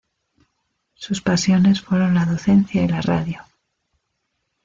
Sus 0.95 1.21
pasiones 1.21 1.81
fueron 1.81 2.15
la 2.15 2.25
docencia 2.25 2.81
y 2.83 2.87
la 2.87 3.01
radio. 3.01 3.43